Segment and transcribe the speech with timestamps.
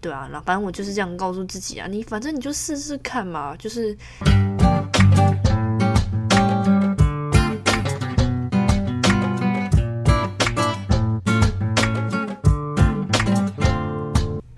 [0.00, 3.94] 对啊，那反正我就是这样告诉自己啊，你反正你就试试看嘛，就是。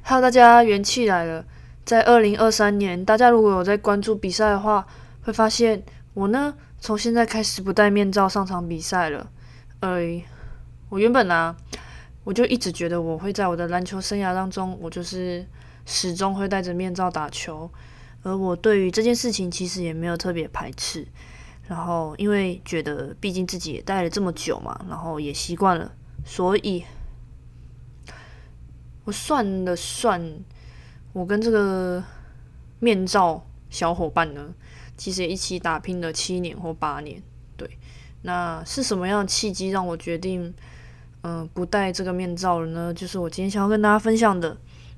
[0.05, 1.45] Hello，大家元气来了。
[1.85, 4.87] 在二零二三年，大家如果有在关注比赛的话，
[5.23, 5.83] 会发现
[6.15, 9.27] 我呢，从现在开始不戴面罩上场比赛了。
[9.81, 9.99] 呃，
[10.89, 11.57] 我原本呢，
[12.25, 15.47] 我就一直觉得我会在我的篮球生涯当中，我就是
[15.87, 17.71] 始终会戴着面罩打球。
[18.23, 21.07] 而我对于这件事情其实也没有特别排斥。
[21.69, 25.93] 然后，因为觉得毕竟自己也戴了这么久嘛，然后也习惯了，
[26.25, 26.85] 所以。
[29.05, 30.23] 我算了算，
[31.13, 32.01] 我跟这个
[32.79, 34.55] 面罩小伙伴呢，
[34.97, 37.21] 其实也一起打拼了七年或八年。
[37.57, 37.69] 对，
[38.23, 40.55] 那是什么样的契机让我决定，
[41.23, 42.95] 嗯，不戴这个面罩了呢？
[42.95, 44.57] 就是我今天想要跟大家分享的。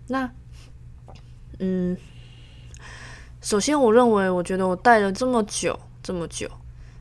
[0.09, 0.31] 那，
[1.59, 1.97] 嗯，
[3.41, 6.51] 首先我认为，我觉得我戴了这么久，这么久，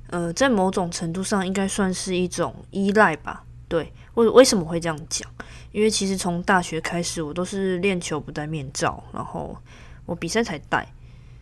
[0.10, 3.44] 呃，在某种程度上应该算是一种依赖吧。
[3.68, 5.28] 对，为为什么会这样讲？
[5.72, 9.58] 因为其实从大学开始，我都是练球不戴面罩，然后
[10.06, 10.88] 我比赛才戴，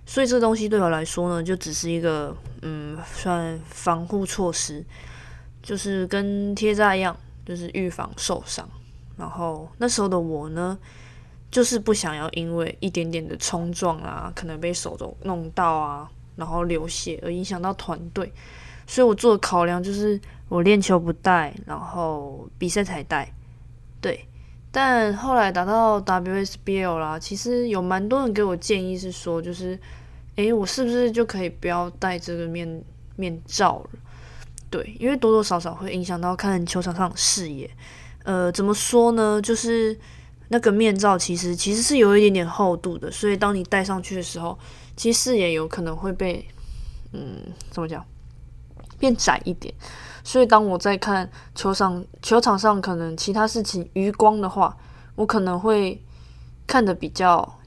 [0.05, 4.85] 所以这东西对我来说呢，就只是一个嗯，算防护措施，
[5.61, 8.67] 就是跟贴扎一样，就是预防受伤。
[9.17, 10.77] 然后那时候的我呢，
[11.51, 18.31] 就是不想要因为一点点的冲撞啊，可能被手肘弄到啊，然后流血而影响到团队，
[18.87, 23.31] 所以我做考量就是我练球不戴，然后比赛才戴。
[23.99, 24.25] 对，
[24.71, 29.79] 但后来打到 WSBL 啦，其实有蛮多人给我建议是说，就是，
[30.37, 32.83] 诶，我是不是就可以不要戴这个面
[33.17, 33.89] 面罩了？
[34.71, 37.69] 对，因为多多少少会影响到看球场上的视野。
[38.23, 39.39] 呃，怎么说呢？
[39.41, 39.99] 就是
[40.47, 44.57] 那个面罩其实其实是有一点点厚度的，所以当你戴上去的时候，
[44.95, 46.47] 其实视野有可能会被，
[47.11, 47.37] 嗯，
[47.69, 48.05] 怎么讲，
[48.97, 49.73] 变窄一点。
[50.23, 54.77] 所以，当我在看球场球场上可能其他事情余光的话，
[55.15, 56.01] 我可能会
[56.67, 57.59] 看的比较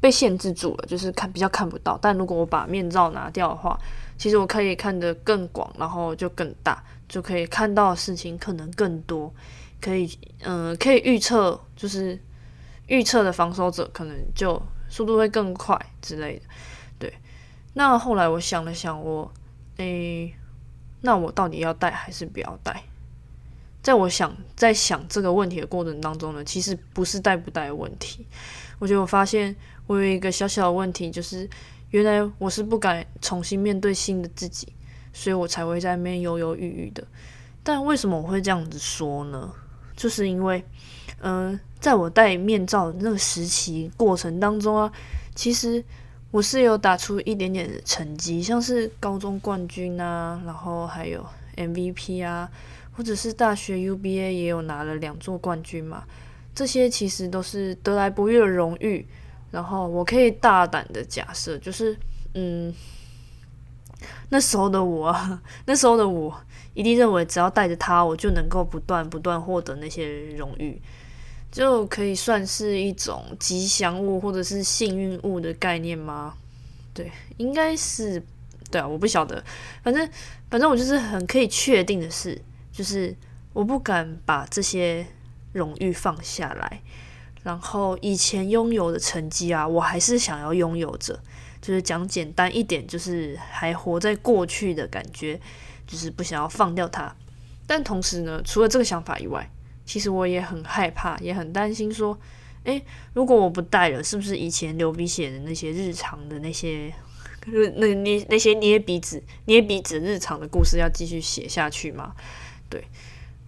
[0.00, 1.98] 被限制住了，就是看比较看不到。
[2.00, 3.78] 但如果我把面罩拿掉的话，
[4.16, 9.32] 其实我可以看得更广，然后就更大，就可以看到的事情可能更多，
[9.80, 12.18] 可以嗯，可以预测，就是
[12.86, 16.42] 预测的防守者可能就速度会更快之类的。
[16.98, 17.12] 对，
[17.74, 19.32] 那后来我想了想，我
[19.76, 20.34] 诶。
[21.00, 22.82] 那我到底要带还是不要带？
[23.88, 28.26] 在我想在想这个问题的过程当中呢，其实不是带不带的问题。
[28.78, 29.56] 我觉得我发现
[29.86, 31.48] 我有一个小小的问题，就是
[31.88, 34.68] 原来我是不敢重新面对新的自己，
[35.14, 37.02] 所以我才会在那边犹犹豫豫的。
[37.62, 39.50] 但为什么我会这样子说呢？
[39.96, 40.62] 就是因为，
[41.22, 44.92] 嗯，在我戴面罩的那个时期过程当中啊，
[45.34, 45.82] 其实。
[46.30, 51.24] 我是有打出一点点的成绩，像是高中冠军啊，然后还有
[51.56, 52.46] MVP 啊，
[52.98, 56.02] 或者是大学 UBA 也有拿了两座冠军嘛。
[56.52, 59.06] 这些其实都是得来不易的荣誉。
[59.52, 61.96] 然后我可以大胆的假设，就是
[62.34, 62.74] 嗯，
[64.30, 65.16] 那时候的我，
[65.64, 66.38] 那时候的我
[66.74, 70.82] 一定认为，只要带着它，我就能够不断不断获得那些荣誉。
[71.52, 76.34] 就可以算是一种吉祥物或者是幸运物的概念吗？
[76.92, 78.20] 对，应该是，
[78.72, 79.42] 对啊，我不晓得，
[79.84, 80.06] 反正
[80.50, 82.38] 反正我就是很可以确定的是，
[82.78, 83.12] 就是
[83.52, 85.04] 我不敢把这些
[85.50, 86.80] 荣誉放下来，
[87.42, 91.20] 然后以前拥有的成绩啊，我还是想要拥有着，
[91.60, 95.40] 就是讲简单一点，就是还活在过去的感觉，
[95.88, 97.12] 就是不想要放掉它。
[97.66, 99.50] 但同时呢，除了这个想法以外，
[99.84, 102.16] 其实我也很害怕，也很担心，说，
[102.62, 102.80] 诶，
[103.12, 106.94] 如果我不带了，是不是以前流鼻血的那些日常的那些，
[107.46, 112.14] 那那那些捏鼻子、捏鼻子日常的故事要继续写下去吗？
[112.68, 112.84] 对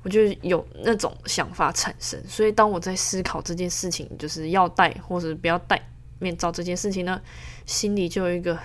[0.02, 2.22] 我就有那种想法产生。
[2.26, 5.80] 所以当我在思考这件事情，就是要戴或者不要戴
[6.18, 7.20] 面罩这件事情呢，
[7.66, 8.58] 心里就有一个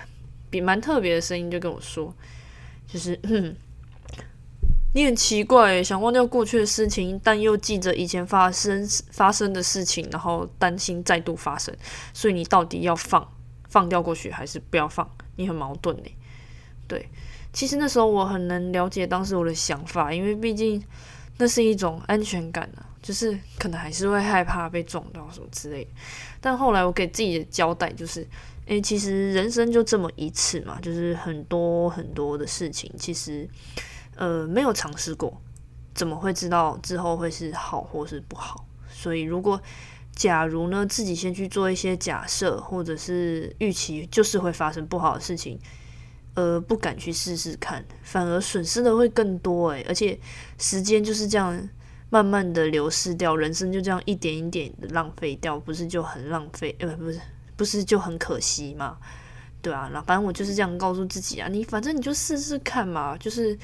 [0.50, 2.14] 比蛮特别的声音，就跟我说，
[2.86, 3.54] 就是嗯。
[4.94, 11.76] 你很奇怪，想忘掉过去的事情，但又记着以前发生发生的事情，然后担心再度发生，
[12.14, 13.30] 所以你到底要放
[13.68, 15.06] 放掉过去，还是不要放？
[15.36, 16.04] 你很矛盾呢。
[16.88, 17.06] 对，
[17.56, 20.82] 其实那时候我很能了解当时我的想法，因为毕竟
[21.38, 25.90] 那是一种安全感啊，就是可能还是会害怕被撞到什么之类的。
[26.38, 28.28] 但后来我给自己的交代就是，
[28.66, 33.48] 诶，其实人生就这么一次嘛，就是很多很多的事情，其实。
[34.18, 35.42] 呃，没有尝试过，
[35.94, 38.66] 怎么会知道之后会是好或是不好？
[38.90, 39.60] 所以，如果
[40.14, 45.58] 假如呢自己先去做一些假设，或者是预期就是会发生不好的事情，
[46.36, 50.16] 呃，不敢去试试看，反而损失的会更多诶，而且
[50.58, 51.68] 时间就是这样
[52.10, 56.76] 慢慢的流失掉，人生就这样一点一点的浪费掉，不是就很浪费？
[56.78, 57.20] 呃，不是，
[57.56, 58.98] 不是就很可惜吗？
[59.62, 63.58] 对啊，那反正我就是这样告诉自己啊，你反正你就试试看嘛，就是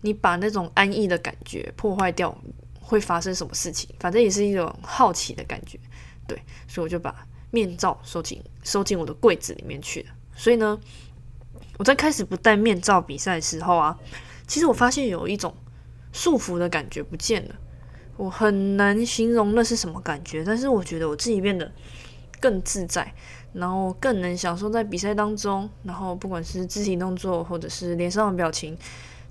[0.00, 2.34] 你把那种安逸的感觉破坏掉，
[2.80, 3.90] 会发生什么事情？
[3.98, 5.78] 反正也是一种好奇的感觉，
[6.26, 10.10] 对，所以我就把面罩收进收进我的柜子里面去了。
[10.34, 10.80] 所以呢，
[11.82, 13.98] 我在开始不戴面罩比赛的时候啊，
[14.46, 15.52] 其实我发现有一种
[16.12, 17.54] 束缚的感觉不见了，
[18.16, 21.72] 我很难形容那是什么感觉，但是我觉得我自己变得
[22.38, 23.12] 更自在。
[23.52, 28.78] 然后更能享受在比赛当中，然后不管是肢体动作或者是脸上的表情，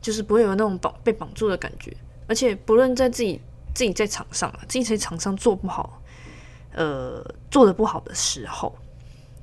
[0.01, 1.95] 就是不会有那种绑被绑住的感觉。
[2.27, 3.39] 而且不论在自己
[3.73, 6.01] 自己在场上啊自己在场上做不好，
[6.73, 8.75] 呃，做的不好的时候，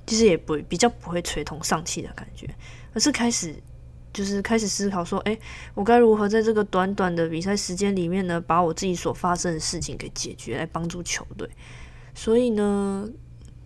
[0.09, 2.49] 其实也不比较不会垂头丧气的感觉，
[2.93, 3.55] 而是开始
[4.13, 5.39] 就是开始思考说，哎，
[5.75, 11.49] 我该如何在这个短短的比赛时间里面呢，把我自己所发生的事情给解决，来帮助球队。
[12.15, 13.09] 所以呢。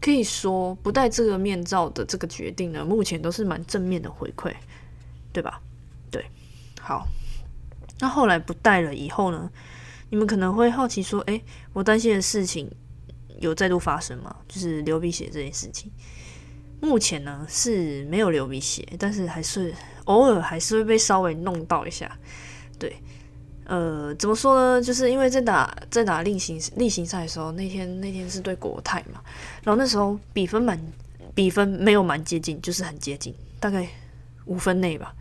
[0.04, 4.52] 可以说不戴这个面罩的这个决定呢，目前都是蛮正面的回馈，
[5.32, 5.62] 对吧？
[6.10, 6.26] 对，
[6.80, 7.06] 好。
[8.00, 9.48] 那后来不戴了以后呢？
[10.10, 11.40] 你们可能会好奇说：“诶，
[11.72, 12.68] 我担心的事情
[13.38, 14.34] 有再度发生吗？
[14.48, 15.92] 就是流鼻血这件事情。
[16.82, 19.73] 目前呢是没有流鼻血，但是还是
[20.05, 22.19] 偶尔还是会被稍微弄到一下，
[22.79, 22.94] 对。”
[23.64, 24.82] 呃，怎么说呢？
[24.82, 29.23] 就是因为在打在打例行例行赛的时候，那天那天是对国泰嘛，
[29.62, 30.79] 然后那时候比分蛮
[31.32, 33.87] 比分没有蛮接近，就是很接近，大概
[34.46, 35.14] 五分内吧。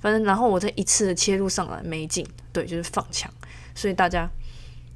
[0.00, 3.30] 反正然后我在一次的切入上来没进，对，就是放枪，
[3.74, 4.28] 所以大家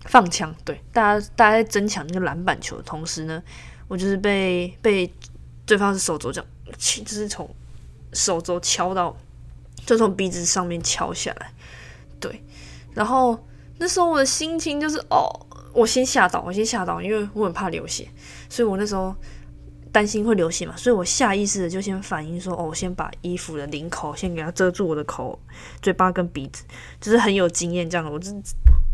[0.06, 3.40] 放枪，对，大家大家在争抢那个篮板球的同时呢，
[3.88, 5.08] 我就是被被
[5.66, 7.48] 对方是手肘这样，就是从
[8.12, 9.14] 手肘敲到，
[9.84, 11.52] 就从鼻子上面敲下来，
[12.18, 12.42] 对。
[12.94, 13.38] 然后
[13.78, 15.28] 那时候我的心情就是哦，
[15.74, 18.08] 我先吓到，我先吓到，因为我很怕流血，
[18.48, 19.14] 所以我那时候
[19.92, 25.38] 担心会流血嘛，所以我下意识的就先反应说，哦，我先把衣服的领口先给它遮住我的口、
[25.82, 26.64] 嘴巴跟鼻子，
[27.00, 28.30] 就是很有经验这样的，我就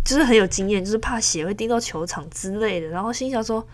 [0.05, 2.89] 就是很有经验，就是怕血会滴到球场之类的。
[2.89, 3.65] 然后心想说，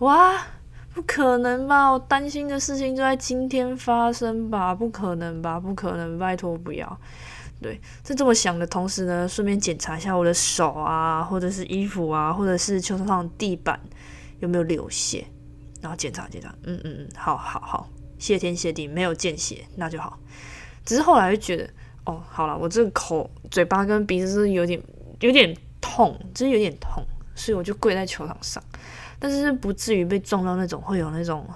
[0.00, 0.46] 哇，
[0.94, 1.90] 不可能吧？
[1.90, 4.72] 我担心的事情就在今天发生吧？
[4.72, 5.58] 不可能吧？
[5.58, 6.98] 不可能，拜托不要。
[7.60, 13.80] 对，在这么想的同时呢，顺便检查一下我的手啊，或者是衣服啊，或者是球场上的地板
[14.38, 15.26] 有没有流血，
[15.80, 20.20] 然后检查检查，嗯嗯嗯，好好好，谢天谢地没有见血，那就好。
[20.84, 21.68] 只是后来就觉得，
[22.04, 24.80] 哦，好了，我这个口、嘴巴跟鼻子是有点
[25.20, 27.02] 有点痛，就是有点痛，
[27.34, 28.62] 所以我就跪在球场上，
[29.24, 31.48] 但是不至于被撞到那种会有那种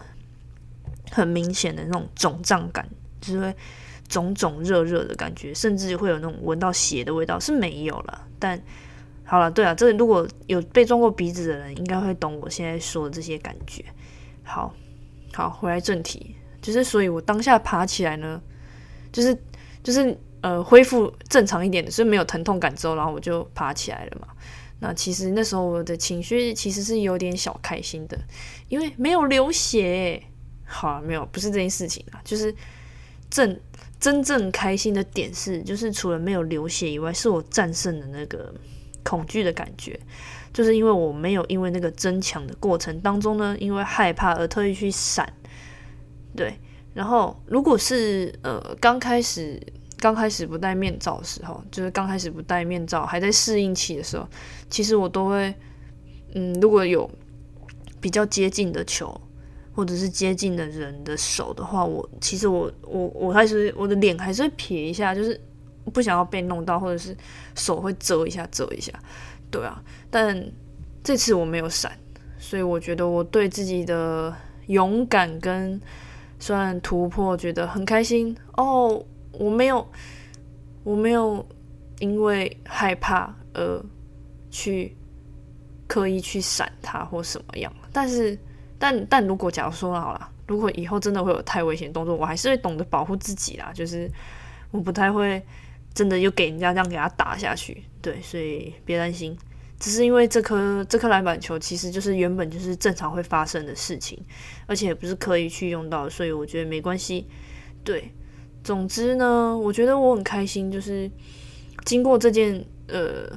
[1.11, 2.89] 很明显的那种肿胀感，
[3.21, 3.55] 就是会。
[4.09, 8.27] 肿肿热热的感觉，甚至会有那种闻到血的味道，是没有了。
[8.39, 8.59] 但
[9.23, 13.85] 好了，对啊，这如果有被撞过鼻子的人，应该会懂我现在说的这些感觉。
[14.43, 14.75] 好，
[15.35, 18.41] 好，回来正题，就是所以我当下爬起来呢，
[19.13, 19.37] 就是
[19.83, 24.29] 就是呃恢复正常一点的，所以没有疼痛感之后，然后我就爬起来了嘛。
[24.81, 28.19] 那其实那时候我的情绪其实是有点小开心的，
[28.69, 30.23] 因为没有流血。
[30.65, 32.55] 好，没有，不是这件事情啊，就是
[33.31, 33.59] 正。
[34.01, 38.55] 真正开心的点是，就是除了没有流血以外，是我战胜了那个
[39.03, 39.99] 恐惧的感觉。
[40.53, 45.33] 就是因为我没有因为那个争抢的过程当中呢，因为害怕而特意去闪。
[46.37, 46.61] 对，
[46.95, 49.61] 然后如果是呃刚开始
[49.99, 54.29] 刚开始不戴面罩的时候，就是刚开始不戴面罩还在适应期的时候，
[54.71, 55.55] 其实我都会
[56.35, 57.11] 嗯，如果有
[58.01, 59.21] 比较接近的球。
[59.75, 65.41] 或者是接近的人的手的话，我其实我我我还是我的脸还是会撇一下，就是
[65.93, 67.17] 不想要被弄到，或者是
[67.55, 68.93] 手会遮一下遮一下，
[69.53, 69.81] 对啊。
[70.11, 70.51] 但
[71.05, 71.97] 这次我没有闪，
[72.41, 74.35] 所以我觉得我对自己的
[74.67, 75.81] 勇敢跟
[76.41, 79.01] 算突破觉得很开心哦。
[79.39, 79.89] 我没有
[80.85, 81.47] 我没有
[82.01, 83.83] 因为害怕而
[84.51, 84.97] 去
[85.87, 88.39] 刻意去闪他或什么样，但是。
[88.81, 93.73] 但但如果假如说好了，如果以后真的会有太危险动作，我还是会懂得保护自己啦。
[93.75, 94.09] 就是
[94.71, 95.45] 我不太会
[95.93, 99.37] 真的又给人家这样给他打下去，对，所以别担心。
[99.81, 104.17] 只是因为这颗这颗篮板球其实就是原本就是正常会发生的事情，
[104.69, 107.27] 而且也不是刻意去用到，所以我觉得没关系。
[107.83, 108.13] 对，
[108.65, 111.11] 总之呢，我觉得我很开心，就是
[111.85, 113.31] 经过这件呃，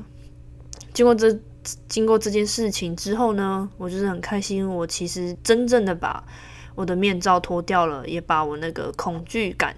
[0.93, 1.39] 经过这
[1.87, 6.23] 经过这件事情之后呢，我就是很开心，我其实真正的把
[6.75, 9.75] 我的面罩脱掉了，也把我那个恐惧感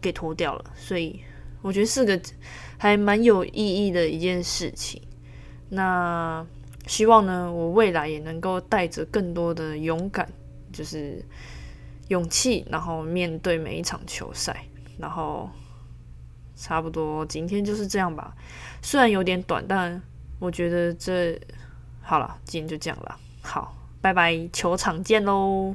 [0.00, 1.20] 给脱掉了，所以
[1.62, 2.18] 我觉得是个
[2.78, 5.02] 还蛮有意义的一件事情。
[5.68, 6.44] 那
[6.86, 10.28] 希望呢，我未来也能够带着更多的勇敢，
[10.72, 11.24] 就是
[12.08, 14.64] 勇气，然后面对每一场球赛，
[15.00, 15.50] 然后。
[16.56, 18.34] 差不多，今天就是这样吧。
[18.82, 20.02] 虽然有点短，但
[20.38, 21.40] 我觉得这
[22.02, 23.16] 好了，今天就这样了。
[23.40, 25.74] 好，拜拜，球场见喽。